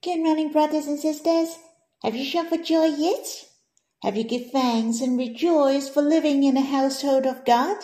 [0.00, 1.58] Good morning, brothers and sisters.
[2.04, 3.26] Have you shouted for joy yet?
[4.04, 7.78] Have you give thanks and rejoiced for living in the household of God?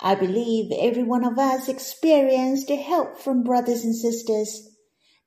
[0.00, 4.66] I believe every one of us experienced the help from brothers and sisters.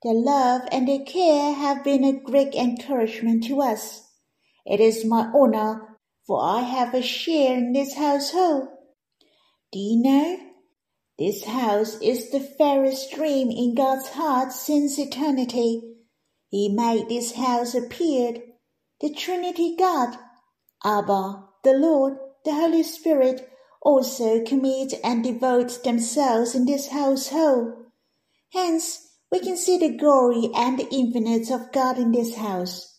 [0.02, 4.02] Their love and their care have been a great encouragement to us.
[4.66, 5.96] It is my honor,
[6.26, 8.66] for I have a share in this household.
[9.70, 10.38] Do you know?
[11.20, 15.89] This house is the fairest dream in God's heart since eternity.
[16.50, 18.42] He made this house appeared,
[19.00, 20.18] the Trinity God,
[20.84, 23.48] Abba, the Lord, the Holy Spirit,
[23.82, 27.72] also commit and devote themselves in this household.
[28.52, 32.98] Hence, we can see the glory and the infinite of God in this house.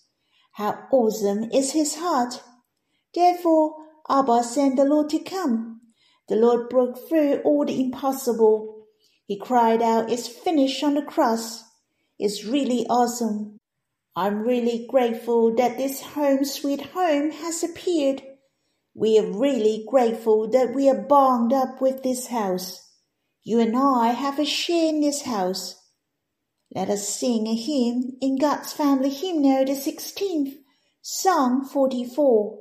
[0.53, 2.41] How awesome is his heart!
[3.13, 3.75] Therefore,
[4.09, 5.81] Abba sent the Lord to come.
[6.29, 8.85] The Lord broke through all the impossible.
[9.25, 11.63] He cried out, It's finished on the cross.
[12.23, 13.57] It's really awesome.
[14.15, 18.21] I'm really grateful that this home sweet home has appeared.
[18.93, 22.87] We are really grateful that we are bound up with this house.
[23.41, 25.83] You and I have a share in this house.
[26.75, 30.57] Let us sing a hymn in God's Family Hymnal, the 16th,
[31.01, 32.59] Song 44,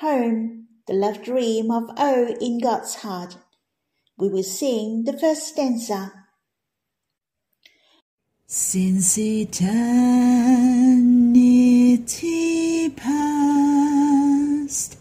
[0.00, 3.38] Home, the love dream of O in God's heart.
[4.18, 6.17] We will sing the first stanza.
[8.50, 9.68] Since eternity
[12.88, 14.96] past,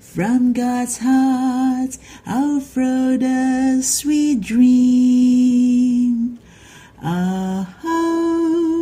[0.00, 2.58] from God's heart I'll
[3.16, 6.40] the sweet dream.
[7.00, 7.76] Ah,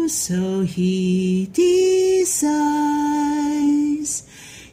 [0.08, 2.62] so he decides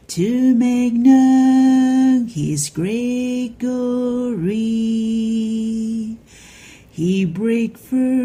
[0.08, 4.56] to make known his great glory.
[6.90, 8.15] He break through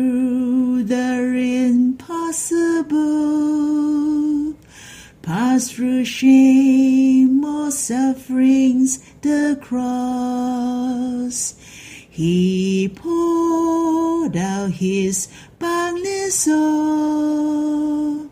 [5.70, 11.56] through shame or sufferings, the cross.
[12.10, 15.28] He poured out his
[15.60, 18.30] boundless soul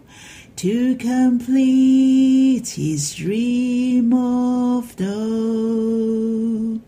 [0.55, 6.79] to complete his dream of the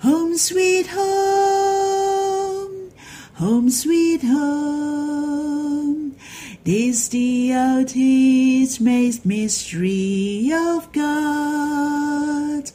[0.00, 2.90] home sweet home,
[3.34, 5.31] home sweet home.
[6.64, 12.70] This the ultimate mystery of God,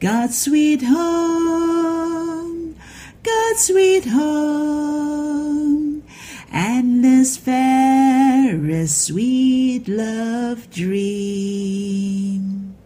[0.00, 2.74] God's sweet home,
[3.22, 6.04] God's sweet home,
[6.50, 12.76] and this fairest sweet love dream.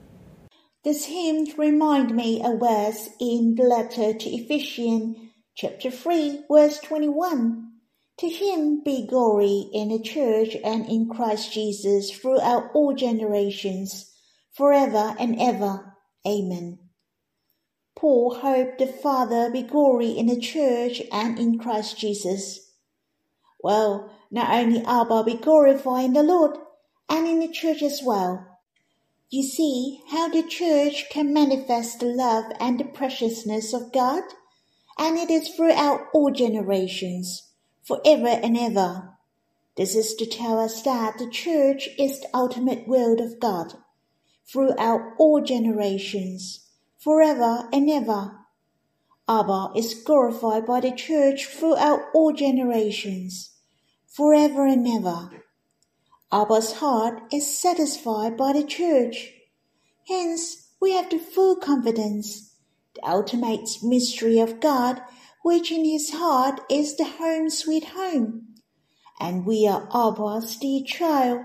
[0.83, 5.19] This hymn remind me of verse in the letter to Ephesians,
[5.55, 7.72] chapter 3, verse 21.
[8.19, 14.13] To him be glory in the church and in Christ Jesus throughout all generations,
[14.53, 15.97] forever and ever.
[16.27, 16.79] Amen.
[17.97, 22.73] Paul hoped the Father be glory in the church and in Christ Jesus.
[23.63, 26.59] Well, not only Abba be glorified in the Lord
[27.09, 28.47] and in the church as well.
[29.31, 34.23] You see how the church can manifest the love and the preciousness of God,
[34.99, 37.52] and it is throughout all generations,
[37.83, 39.11] forever and ever.
[39.77, 43.75] This is to tell us that the church is the ultimate will of God,
[44.47, 48.39] throughout all generations, forever and ever.
[49.29, 53.53] Abba is glorified by the church throughout all generations,
[54.07, 55.45] forever and ever.
[56.31, 59.33] Abba's heart is satisfied by the church.
[60.09, 62.55] Hence, we have the full confidence,
[62.95, 65.01] the ultimate mystery of God,
[65.43, 68.49] which in his heart is the home sweet home.
[69.21, 71.43] And we are Abba's dear child,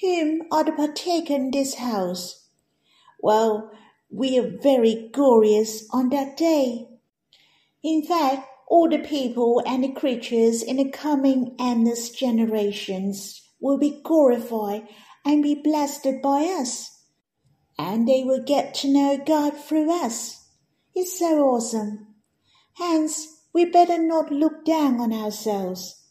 [0.00, 2.48] whom are the partaker in this house.
[3.20, 3.70] Well,
[4.10, 6.86] we are very glorious on that day.
[7.82, 14.00] In fact, all the people and the creatures in the coming endless generations will be
[14.02, 14.86] glorified
[15.24, 17.02] and be blessed by us.
[17.78, 20.48] And they will get to know God through us.
[20.94, 22.13] It's so awesome.
[22.74, 26.02] Hence, we better not look down on ourselves.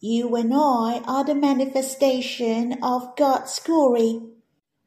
[0.00, 4.20] You and I are the manifestation of God's glory.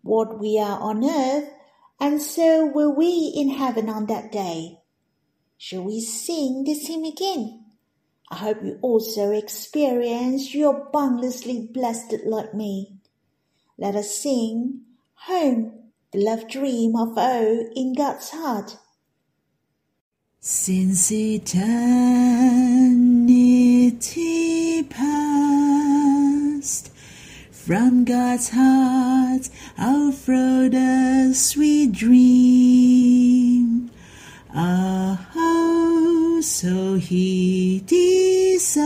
[0.02, 1.50] What we are on earth,
[2.00, 4.80] and so will we in heaven on that day.
[5.58, 7.66] Shall we sing this hymn again?
[8.30, 12.98] I hope you also experience you're boundlessly blessed like me.
[13.78, 14.82] Let us sing
[15.28, 18.78] Home, the love dream of O in God's heart.
[20.48, 21.64] Since eternity
[24.84, 26.92] past,
[27.50, 29.50] From God's heart
[30.12, 33.90] throw the sweet dream.
[34.56, 38.78] Oh, so he decides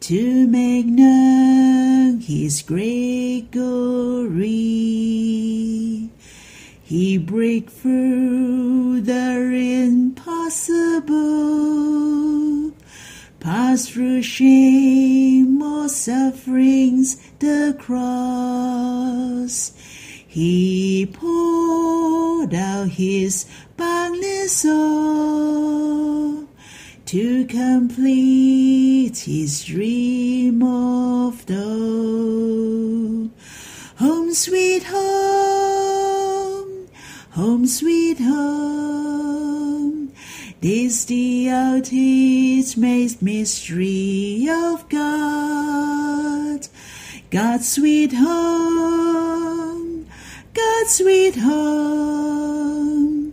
[0.00, 4.50] to make known his great glory.
[6.84, 8.61] He break through
[9.04, 11.10] the impossible,
[13.40, 19.72] pass through shame or sufferings, the cross.
[20.26, 23.46] He poured out his
[23.76, 26.46] boundless soul
[27.06, 33.30] to complete his dream of the
[33.96, 35.81] home sweet home,
[37.32, 40.12] home sweet home.
[40.60, 46.68] This the ultimate mystery of God,
[47.30, 50.06] God's sweet home,
[50.52, 53.32] God's sweet home,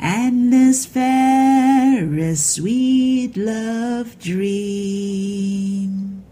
[0.00, 6.24] endless fairest sweet love dream.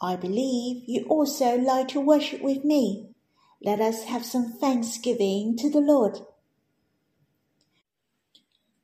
[0.00, 3.05] I believe you also like to worship with me.
[3.62, 6.18] Let us have some thanksgiving to the Lord.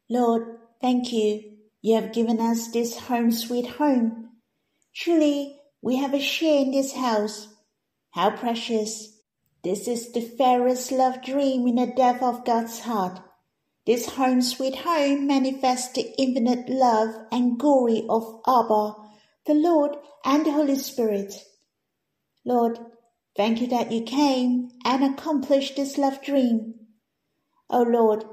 [0.09, 1.53] Lord, thank you.
[1.81, 4.31] You have given us this home sweet home.
[4.95, 7.49] Truly, we have a share in this house.
[8.13, 9.19] How precious.
[9.65, 13.21] This is the fairest love dream in the depth of God's heart.
[13.87, 18.95] This home sweet home manifests the infinite love and glory of Abba,
[19.47, 21.35] the Lord and the Holy Spirit.
[22.45, 22.79] Lord,
[23.37, 26.75] thank you that you came and accomplished this love dream.
[27.71, 28.25] O Lord,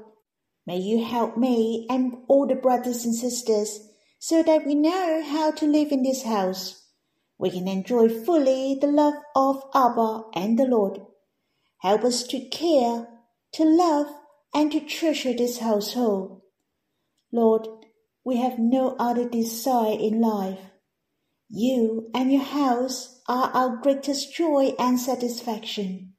[0.66, 3.80] may you help me and all the brothers and sisters
[4.18, 6.86] so that we know how to live in this house.
[7.38, 11.00] We can enjoy fully the love of Abba and the Lord.
[11.78, 13.08] Help us to care,
[13.52, 14.08] to love,
[14.54, 16.42] and to treasure this household.
[17.32, 17.66] Lord,
[18.24, 20.58] we have no other desire in life.
[21.52, 26.14] You and your house are our greatest joy and satisfaction.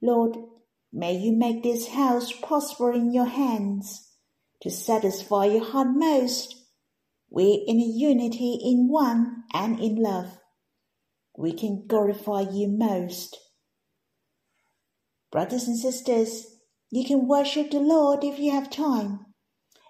[0.00, 0.36] Lord,
[0.92, 4.12] may you make this house prosper in your hands
[4.62, 6.54] to satisfy your heart most.
[7.28, 10.38] We in unity in one and in love.
[11.36, 13.36] We can glorify you most.
[15.32, 16.46] Brothers and sisters,
[16.90, 19.26] you can worship the Lord if you have time.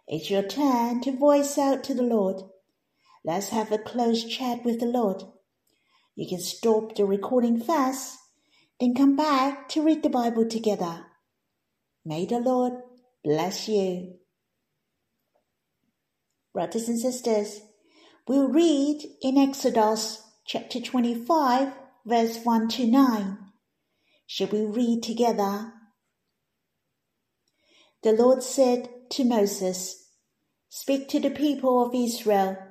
[0.06, 2.42] It's your turn to voice out to the Lord.
[3.28, 5.22] Let's have a close chat with the Lord.
[6.16, 8.18] You can stop the recording fast,
[8.80, 11.04] then come back to read the Bible together.
[12.06, 12.72] May the Lord
[13.22, 14.14] bless you.
[16.54, 17.60] Brothers and sisters,
[18.26, 21.74] we'll read in Exodus chapter 25,
[22.06, 23.38] verse 1 to 9.
[24.26, 25.74] Shall we read together?
[28.02, 30.06] The Lord said to Moses,
[30.70, 32.67] Speak to the people of Israel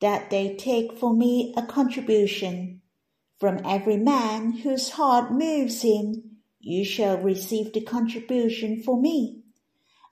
[0.00, 2.80] that they take for me a contribution.
[3.38, 9.42] From every man whose heart moves him, you shall receive the contribution for me.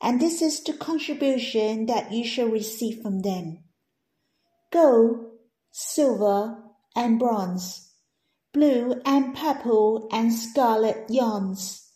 [0.01, 3.65] And this is the contribution that you shall receive from them.
[4.73, 5.27] Gold,
[5.71, 6.63] silver,
[6.95, 7.93] and bronze,
[8.53, 11.91] blue and purple and scarlet yarns,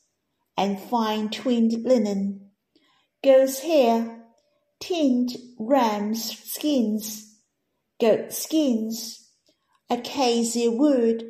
[0.56, 2.50] and fine twinned linen,
[3.25, 4.25] goat's hair,
[4.80, 7.31] tinned ram's skins,
[8.02, 9.30] goat skins,
[9.88, 11.23] acacia wood,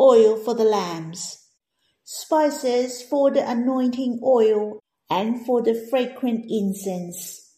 [0.00, 1.50] oil for the lambs,
[2.02, 7.54] spices for the anointing oil and for the fragrant incense,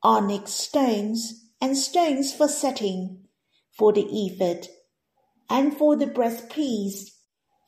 [0.00, 3.24] onyx stones and stones for setting,
[3.76, 4.68] for the ephod,
[5.50, 7.10] and for the breastpiece,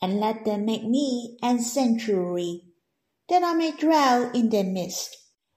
[0.00, 2.62] and let them make me an sanctuary,
[3.28, 5.16] that I may dwell in their midst,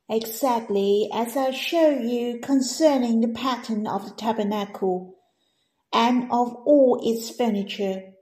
[0.10, 5.15] exactly as I show you concerning the pattern of the tabernacle,
[5.93, 8.13] and of all its furniture,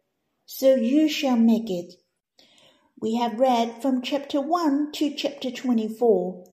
[0.45, 1.93] so you shall make it.
[3.01, 6.43] We have read from chapter 1 to chapter 24.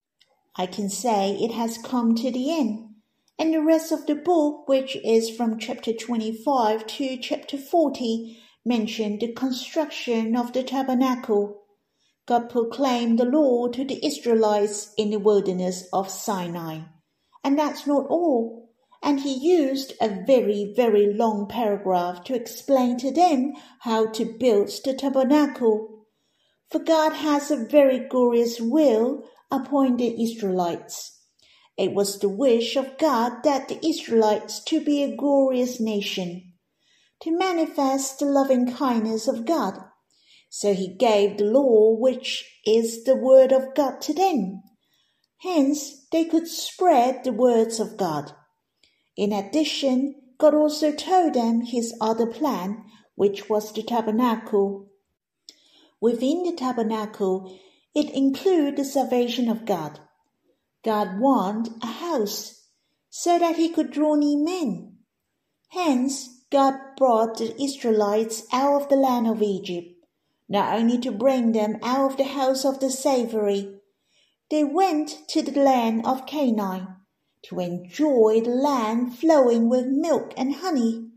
[0.57, 2.95] I can say it has come to the end,
[3.39, 9.19] and the rest of the book, which is from chapter 25 to chapter 40, mention
[9.19, 11.63] the construction of the tabernacle.
[12.27, 16.81] God proclaimed the law to the Israelites in the wilderness of Sinai.
[17.45, 18.71] And that's not all.
[19.03, 24.71] And he used a very, very long paragraph to explain to them how to build
[24.85, 26.07] the tabernacle.
[26.69, 31.21] For God has a very glorious will upon the Israelites.
[31.77, 36.55] It was the wish of God that the Israelites to be a glorious nation,
[37.23, 39.79] to manifest the loving kindness of God.
[40.59, 44.63] So he gave the law, which is the word of God to them.
[45.43, 48.33] Hence, they could spread the words of God.
[49.19, 52.87] In addition, God also told them his other plan,
[53.17, 54.89] which was the tabernacle.
[56.01, 57.55] Within the tabernacle,
[57.95, 60.01] it included the salvation of God.
[60.83, 62.65] God wanted a house
[63.11, 65.01] so that he could draw near men.
[65.73, 69.96] Hence, God brought the Israelites out of the land of Egypt,
[70.49, 73.81] not only to bring them out of the house of the slavery,
[74.51, 76.87] they went to the land of Canaan
[77.43, 81.11] to enjoy the land flowing with milk and honey.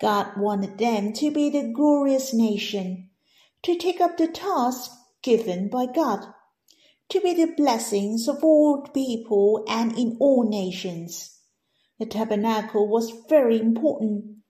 [0.00, 3.10] God wanted them to be the glorious nation,
[3.62, 4.90] to take up the task
[5.22, 6.26] given by God,
[7.08, 11.38] to be the blessings of all people and in all nations.
[11.98, 14.41] The tabernacle was very important.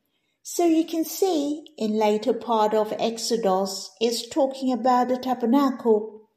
[0.42, 6.28] So you can see in later part of Exodus is talking about the tabernacle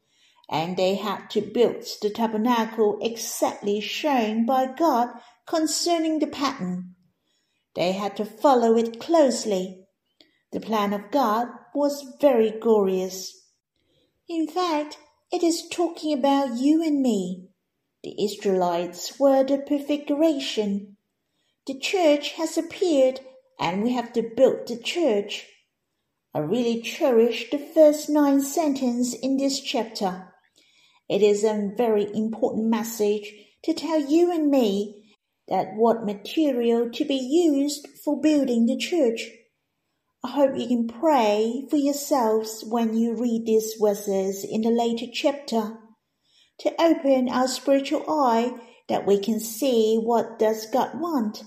[0.50, 5.10] and they had to build the tabernacle exactly shown by God
[5.48, 6.96] concerning the pattern.
[7.76, 9.86] They had to follow it closely.
[10.52, 13.50] The plan of God was very glorious.
[14.30, 15.00] In fact,
[15.32, 17.48] it is talking about you and me.
[18.04, 20.98] The Israelites were the prefiguration.
[21.66, 23.20] The church has appeared
[23.60, 25.46] and we have to build the church.
[26.34, 30.34] I really cherish the first nine sentences in this chapter.
[31.08, 33.32] It is a very important message
[33.64, 35.04] to tell you and me
[35.48, 39.30] that what material to be used for building the church.
[40.24, 45.06] I hope you can pray for yourselves when you read these verses in the later
[45.14, 45.78] chapter
[46.60, 48.54] to open our spiritual eye
[48.90, 51.44] that we can see what does God want.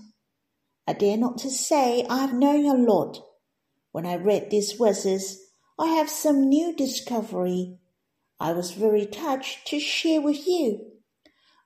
[0.88, 3.22] I dare not to say I have known a lot.
[3.92, 5.38] When I read these verses,
[5.78, 7.76] I have some new discovery
[8.40, 10.92] I was very touched to share with you.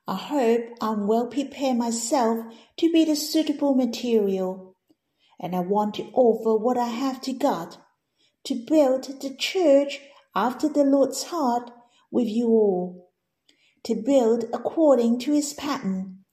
[0.05, 4.75] I hope I'm well prepared myself to be the suitable material,
[5.39, 7.77] and I want to offer what I have to God
[8.43, 10.01] to build the church
[10.35, 11.71] after the Lord's heart
[12.11, 13.11] with you all,
[13.83, 16.25] to build according to his pattern.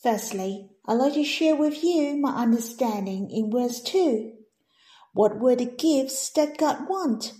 [0.00, 4.32] Firstly, I'd like to share with you my understanding in verse 2.
[5.14, 7.34] What were the gifts that God want?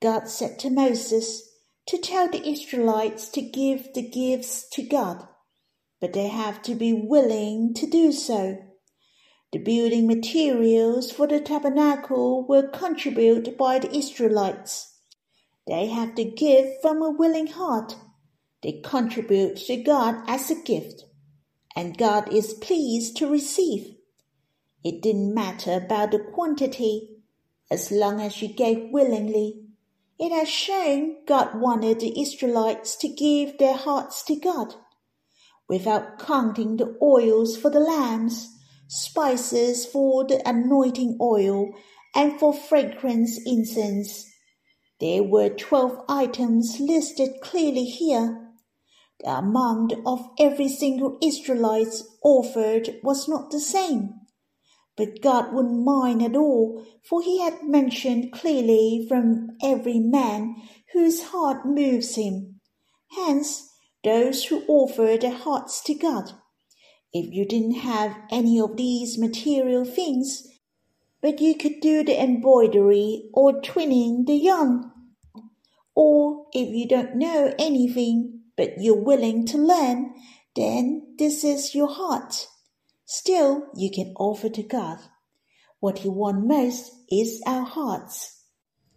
[0.00, 1.42] God said to Moses
[1.86, 5.26] to tell the Israelites to give the gifts to God,
[6.00, 8.58] but they have to be willing to do so.
[9.52, 14.98] The building materials for the tabernacle were contributed by the Israelites.
[15.66, 17.96] They have to give from a willing heart.
[18.62, 21.04] They contribute to God as a gift,
[21.74, 23.96] and God is pleased to receive.
[24.84, 27.18] It didn't matter about the quantity,
[27.70, 29.62] as long as you gave willingly
[30.22, 34.74] it has shown God wanted the Israelites to give their hearts to God,
[35.68, 41.74] without counting the oils for the lambs, spices for the anointing oil,
[42.14, 44.30] and for fragrance incense.
[45.00, 48.51] There were twelve items listed clearly here.
[49.22, 54.14] The amount of every single Israelite's offered was not the same.
[54.96, 60.56] But God wouldn't mind at all, for he had mentioned clearly from every man
[60.92, 62.60] whose heart moves him.
[63.12, 63.70] Hence,
[64.04, 66.32] those who offer their hearts to God.
[67.12, 70.48] If you didn't have any of these material things,
[71.20, 74.90] but you could do the embroidery or twinning the yarn.
[75.94, 80.14] Or if you don't know anything, but you're willing to learn,
[80.54, 82.48] then this is your heart.
[83.04, 84.98] Still, you can offer to God.
[85.80, 88.42] What He wants most is our hearts.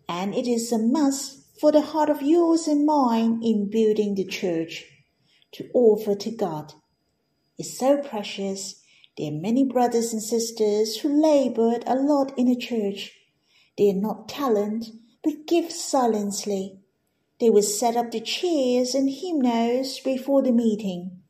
[0.07, 4.25] And it is a must for the heart of yours and mine in building the
[4.25, 4.85] church
[5.53, 6.73] to offer to God.
[7.57, 8.81] It's so precious.
[9.17, 13.13] There are many brothers and sisters who labored a lot in the church.
[13.77, 14.87] They are not talent,
[15.23, 16.81] but give silently.
[17.39, 21.23] They will set up the chairs and hymnals before the meeting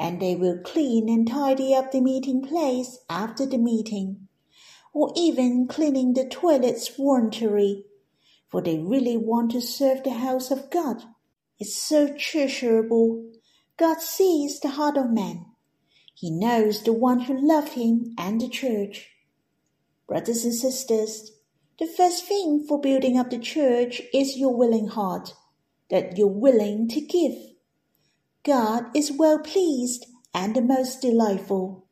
[0.00, 4.28] and they will clean and tidy up the meeting place after the meeting,
[4.94, 7.84] or even cleaning the toilets voluntarily,
[8.48, 11.02] for they really want to serve the house of God.
[11.58, 13.30] It's so treasurable.
[13.76, 15.44] God sees the heart of man.
[16.14, 19.10] He knows the one who love him and the church.
[20.08, 21.32] Brothers and sisters,
[21.78, 25.34] the first thing for building up the church is your willing heart,
[25.90, 27.34] that you're willing to give.
[28.44, 31.86] God is well pleased and the most delightful.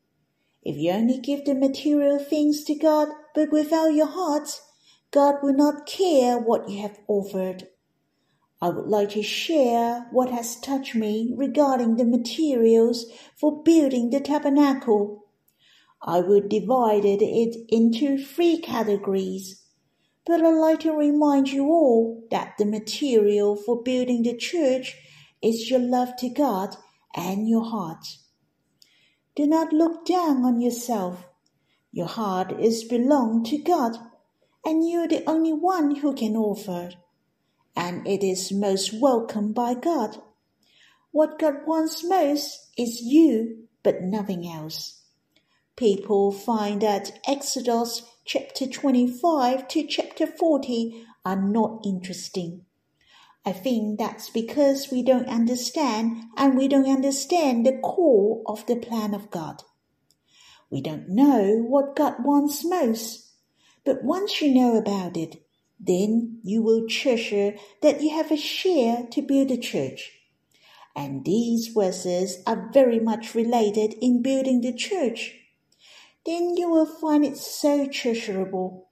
[0.62, 4.61] If you only give the material things to God but without your heart,
[5.11, 7.69] God will not care what you have offered.
[8.61, 14.21] I would like to share what has touched me regarding the materials for building the
[14.21, 15.26] tabernacle.
[16.02, 17.23] I would divide it
[17.69, 19.58] into three categories,
[20.28, 24.94] but I'd like to remind you all that the material for building the church
[25.42, 26.76] is your love to God
[27.16, 28.06] and your heart.
[29.35, 31.26] Do not look down on yourself.
[31.90, 33.97] Your heart is belong to God,
[34.64, 36.90] and you're the only one who can offer
[37.78, 40.16] and it is most welcome by God.
[41.12, 45.04] What God wants most is you, but nothing else.
[45.76, 52.66] People find that Exodus chapter 25 to chapter 40 are not interesting.
[53.47, 58.76] I think that's because we don't understand and we don't understand the core of the
[58.76, 59.62] plan of God.
[60.68, 63.32] We don't know what God wants most,
[63.87, 65.37] but once you know about it,
[65.80, 70.12] then you will treasure that you have a share to build a church.
[70.94, 75.48] And these verses are very much related in building the church.
[76.28, 78.90] Then you will find it so treasurable.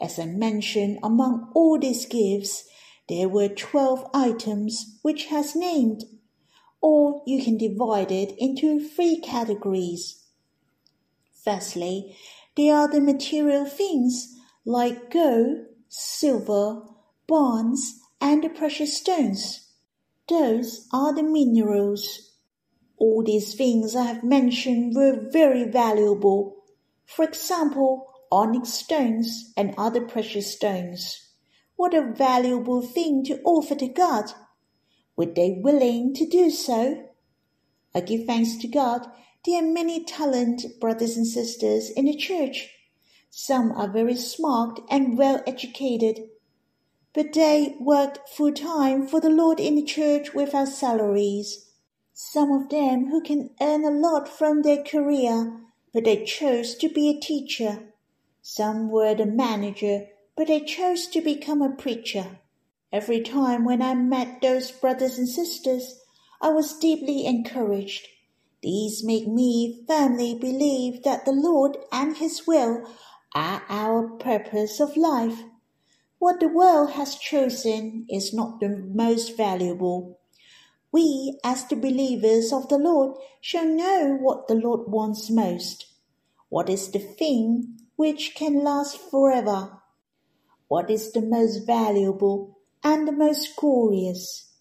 [0.00, 2.68] As I mentioned, among all these gifts,
[3.08, 6.02] there were 12 items which has named,
[6.80, 10.24] or you can divide it into three categories.
[11.44, 12.16] Firstly,
[12.56, 16.82] there are the material things like gold, silver,
[17.28, 19.68] bronze, and the precious stones.
[20.28, 22.31] Those are the minerals.
[23.02, 26.62] All these things I have mentioned were very valuable.
[27.04, 31.32] For example, onyx stones and other precious stones.
[31.74, 34.26] What a valuable thing to offer to God.
[35.16, 37.08] Were they willing to do so?
[37.92, 39.08] I give thanks to God.
[39.44, 42.70] There are many talented brothers and sisters in the church
[43.34, 46.28] some are very smart and well educated,
[47.14, 51.71] but they worked full time for the Lord in the church without salaries.
[52.30, 55.60] Some of them who can earn a lot from their career,
[55.92, 57.92] but they chose to be a teacher.
[58.40, 60.06] Some were the manager,
[60.36, 62.38] but they chose to become a preacher.
[62.92, 66.00] Every time when I met those brothers and sisters,
[66.40, 68.06] I was deeply encouraged.
[68.62, 72.88] These make me firmly believe that the Lord and His will
[73.34, 75.42] are our purpose of life.
[76.20, 80.20] What the world has chosen is not the most valuable.
[80.92, 85.86] We, as the believers of the Lord, shall know what the Lord wants most.
[86.50, 89.78] What is the thing which can last forever?
[90.68, 94.52] What is the most valuable and the most glorious?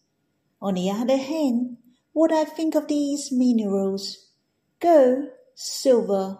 [0.62, 1.78] On the other hand,
[2.14, 4.30] what I think of these minerals
[4.80, 6.38] gold, silver,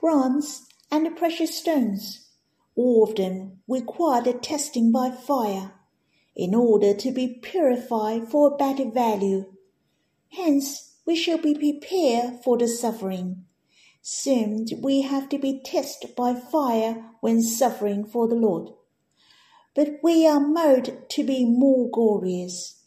[0.00, 2.28] bronze, and the precious stones.
[2.76, 5.72] All of them require the testing by fire
[6.34, 9.44] in order to be purified for a better value.
[10.30, 13.44] Hence, we shall be prepared for the suffering.
[14.00, 18.70] Soon we have to be tested by fire when suffering for the Lord.
[19.74, 22.82] But we are made to be more glorious.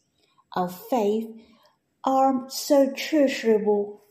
[0.55, 1.27] Our faith
[2.03, 4.01] are so treasurable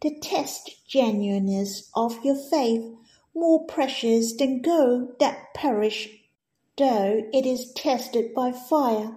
[0.00, 2.94] to test genuineness of your faith
[3.34, 6.08] more precious than gold that perish,
[6.76, 9.16] though it is tested by fire.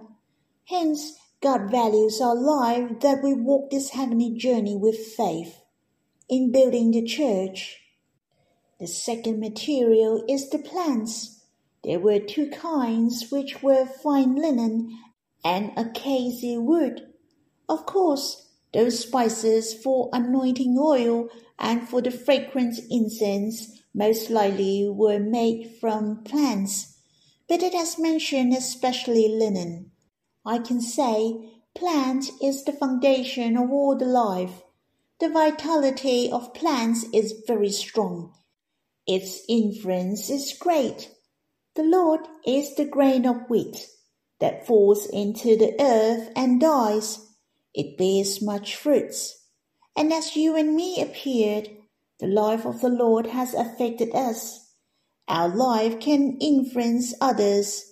[0.64, 5.60] Hence, God values our life that we walk this heavenly journey with faith.
[6.28, 7.80] In building the church,
[8.78, 11.40] the second material is the plants.
[11.84, 14.98] There were two kinds, which were fine linen
[15.44, 17.02] and acacia wood.
[17.68, 25.18] Of course, those spices for anointing oil and for the fragrant incense most likely were
[25.18, 26.97] made from plants,
[27.48, 29.90] but it has mentioned especially linen.
[30.44, 34.62] I can say plant is the foundation of all the life.
[35.20, 38.34] The vitality of plants is very strong.
[39.06, 41.10] Its influence is great.
[41.74, 43.88] The Lord is the grain of wheat
[44.40, 47.24] that falls into the earth and dies
[47.74, 49.44] it bears much fruits.
[49.96, 51.68] And as you and me appeared,
[52.18, 54.67] the life of the Lord has affected us.
[55.28, 57.84] Our life can influence others.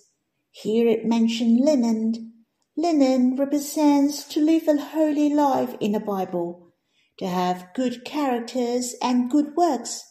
[0.50, 2.32] Here it mentioned linen.
[2.76, 6.72] Linen represents to live a holy life in the Bible,
[7.18, 10.02] to have good characters and good works.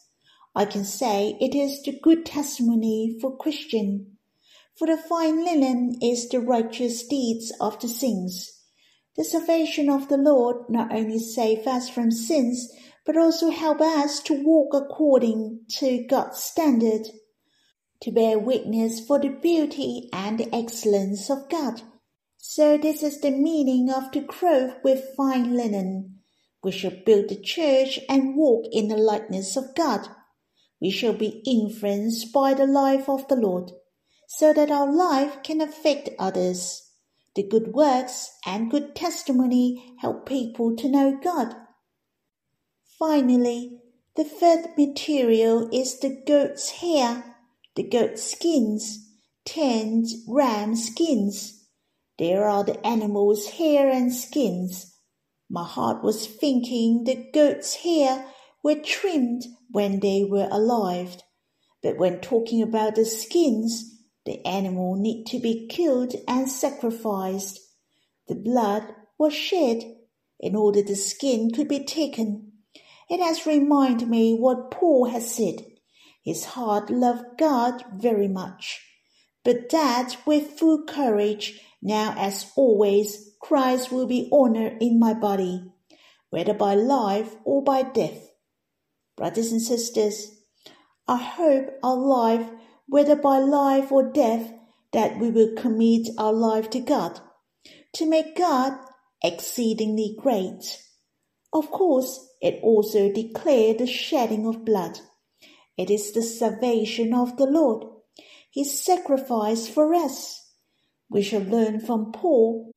[0.55, 4.17] I can say it is the good testimony for Christian.
[4.77, 8.55] For the fine linen is the righteous deeds of the saints
[9.17, 12.69] The salvation of the Lord not only save us from sins,
[13.05, 17.07] but also help us to walk according to God's standard,
[18.01, 21.81] to bear witness for the beauty and the excellence of God.
[22.37, 26.19] So this is the meaning of to clothe with fine linen.
[26.63, 30.07] We shall build the church and walk in the likeness of God.
[30.81, 33.71] We shall be influenced by the life of the Lord,
[34.27, 36.91] so that our life can affect others.
[37.35, 41.55] The good works and good testimony help people to know God.
[42.97, 43.81] Finally,
[44.15, 47.35] the third material is the goat's hair,
[47.75, 49.09] the goat skins,
[49.43, 51.67] tanned ram skins.
[52.17, 54.95] There are the animal's hair and skins.
[55.49, 58.27] My heart was thinking the goat's hair
[58.63, 61.17] were trimmed when they were alive,
[61.83, 67.59] but when talking about the skins, the animal need to be killed and sacrificed.
[68.29, 68.83] The blood
[69.19, 69.83] was shed
[70.39, 72.53] in order the skin could be taken.
[73.09, 75.65] It has reminded me what Paul has said.
[76.23, 78.81] His heart loved God very much,
[79.43, 85.63] but that with full courage, now as always, Christ will be honored in my body,
[86.31, 88.31] whether by life or by death.
[89.15, 90.31] Brothers and sisters,
[91.07, 92.49] I hope our life
[92.87, 94.51] whether by life or death,
[94.93, 97.19] that we will commit our life to God,
[97.93, 98.73] to make God
[99.23, 100.81] exceedingly great.
[101.55, 104.99] Of course, it also declared the shedding of blood.
[105.77, 107.85] It is the salvation of the Lord,
[108.53, 110.51] his sacrifice for us.
[111.09, 112.73] We shall learn from Paul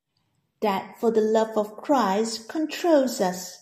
[0.60, 3.58] that for the love of Christ controls us,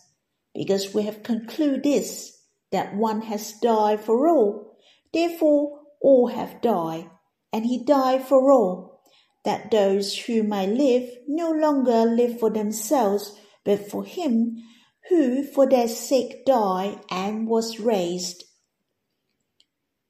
[0.55, 4.77] because we have concluded this, that one has died for all.
[5.15, 7.09] Therefore, all have died,
[7.55, 9.01] and he died for all,
[9.47, 14.63] that those who may live no longer live for themselves, but for him
[15.09, 18.45] who for their sake died and was raised.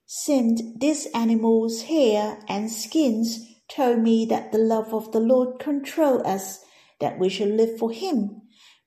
[0.07, 6.27] Since these animals' hair and skins told me that the love of the Lord control
[6.27, 6.61] us,
[7.01, 8.43] that we shall live for him,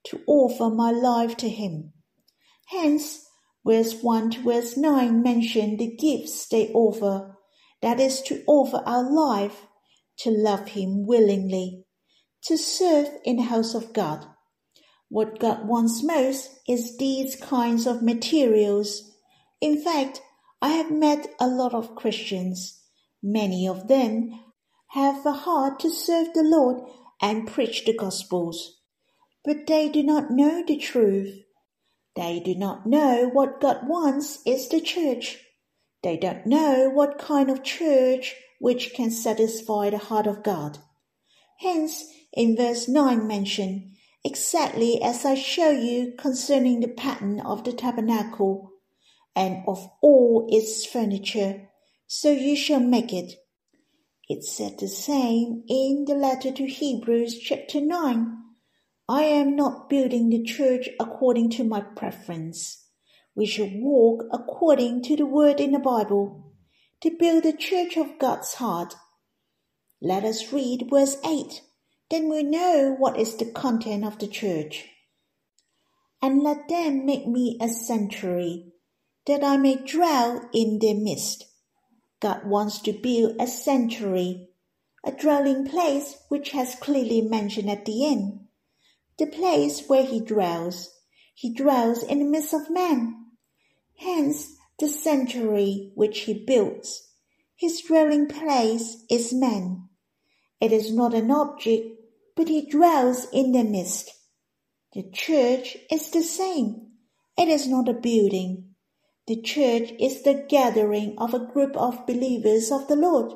[0.05, 1.93] to offer my life to him.
[2.67, 3.25] Hence,
[3.65, 7.37] Verse 1 to verse 9 mention the gifts they offer,
[7.81, 9.67] that is, to offer our life,
[10.17, 11.83] to love Him willingly,
[12.45, 14.25] to serve in the house of God.
[15.09, 19.11] What God wants most is these kinds of materials.
[19.59, 20.21] In fact,
[20.61, 22.81] I have met a lot of Christians.
[23.21, 24.39] Many of them
[24.89, 26.83] have a heart to serve the Lord
[27.21, 28.79] and preach the Gospels,
[29.43, 31.43] but they do not know the truth.
[32.15, 35.39] They do not know what God wants is the church.
[36.03, 40.79] They don't know what kind of church which can satisfy the heart of God.
[41.59, 47.73] Hence, in verse 9 mention, exactly as I show you concerning the pattern of the
[47.73, 48.71] tabernacle
[49.35, 51.69] and of all its furniture,
[52.07, 53.33] so you shall make it.
[54.27, 58.37] It said the same in the letter to Hebrews chapter 9
[59.09, 62.85] I am not building the church according to my preference.
[63.35, 66.53] We should walk according to the word in the Bible
[67.01, 68.93] to build the church of God's heart.
[69.99, 71.61] Let us read verse 8.
[72.09, 74.87] Then we know what is the content of the church.
[76.21, 78.73] And let them make me a sanctuary,
[79.25, 81.45] that I may dwell in their midst.
[82.19, 84.49] God wants to build a sanctuary,
[85.05, 88.39] a dwelling place which has clearly mentioned at the end
[89.19, 90.95] the place where he dwells.
[91.35, 93.25] He dwells in the midst of men.
[93.97, 97.11] Hence the sanctuary which he builds.
[97.55, 99.89] His dwelling place is man.
[100.61, 101.98] It is not an object,
[102.39, 104.11] but he dwells in the midst.
[104.93, 106.93] The church is the same.
[107.37, 108.75] It is not a building.
[109.27, 113.33] The church is the gathering of a group of believers of the Lord.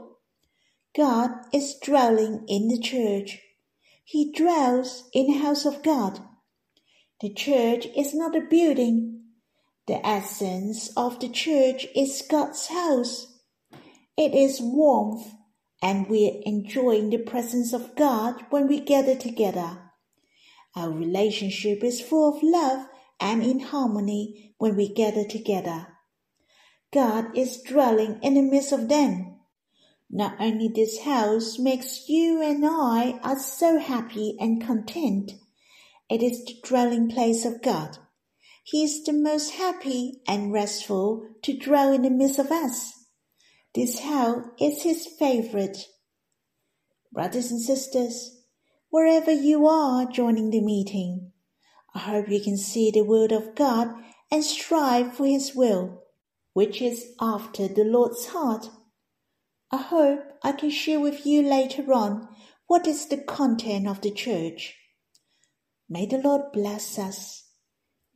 [0.96, 3.42] God is dwelling in the church.
[4.06, 6.22] He dwells in the house of God.
[7.20, 9.24] The church is not a building.
[9.86, 13.38] The essence of the church is God's house.
[14.16, 15.28] It is warmth,
[15.84, 19.92] and we are enjoying the presence of God when we gather together.
[20.78, 22.88] Our relationship is full of love
[23.20, 25.88] and in harmony when we gather together.
[26.94, 29.36] God is dwelling in the midst of them.
[30.10, 35.34] Not only this house makes you and I are so happy and content,
[36.10, 37.98] it is the dwelling place of God.
[38.64, 43.03] He is the most happy and restful to dwell in the midst of us.
[43.76, 45.88] This house is his favorite.
[47.12, 48.44] Brothers and sisters,
[48.90, 51.32] wherever you are joining the meeting.
[51.96, 53.94] I hope you can see the Word of God
[54.32, 56.04] and strive for His will,
[56.54, 58.70] which is after the Lord's heart.
[59.72, 62.28] I hope I can share with you later on
[62.68, 64.76] what is the content of the church.
[65.90, 67.46] May the Lord bless us.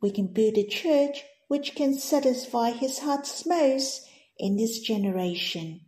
[0.00, 4.07] We can build a church which can satisfy His heart's most
[4.38, 5.80] in this generation.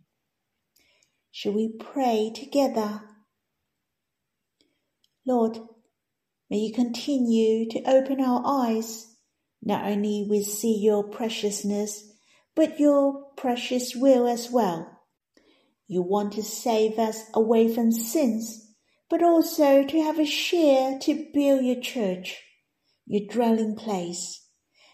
[1.31, 3.01] Shall we pray together?
[5.25, 5.59] Lord,
[6.49, 9.15] may you continue to open our eyes.
[9.63, 12.11] Not only we see your preciousness,
[12.55, 14.99] but your precious will as well.
[15.87, 18.73] You want to save us away from sins,
[19.09, 22.41] but also to have a share to build your church,
[23.05, 24.47] your dwelling place,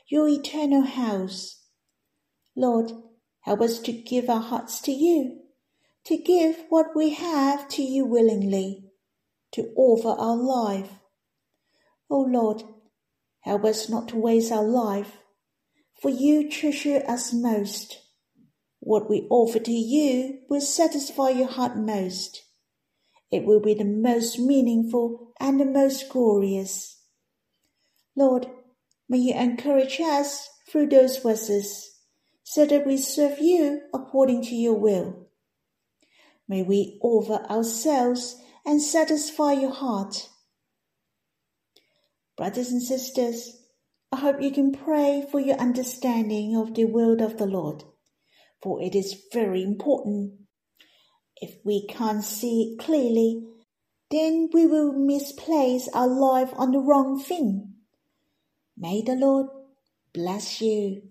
[0.08, 1.64] your eternal house.
[2.56, 2.92] Lord,
[3.48, 5.40] help us to give our hearts to you,
[6.04, 8.84] to give what we have to you willingly
[9.54, 10.90] to offer our life.
[12.10, 12.64] O oh Lord,
[13.44, 15.20] help us not to waste our life,
[16.02, 18.02] for you treasure us most.
[18.82, 22.44] What we offer to you will satisfy your heart most.
[23.32, 27.02] It will be the most meaningful and the most glorious.
[28.14, 28.48] Lord,
[29.08, 31.97] may you encourage us through those verses,
[32.50, 35.28] so that we serve you according to your will.
[36.48, 40.30] May we offer ourselves and satisfy your heart.
[42.38, 43.52] Brothers and sisters,
[44.14, 47.84] I hope you can pray for your understanding of the will of the Lord,
[48.64, 50.36] for it is very important.
[51.42, 53.46] If we can't see it clearly,
[54.10, 57.74] then we will misplace our life on the wrong thing.
[58.78, 59.48] May the Lord
[60.14, 61.07] bless you.